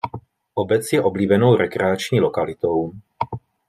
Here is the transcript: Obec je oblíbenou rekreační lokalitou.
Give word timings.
Obec 0.55 0.93
je 0.93 1.01
oblíbenou 1.01 1.55
rekreační 1.55 2.21
lokalitou. 2.21 2.91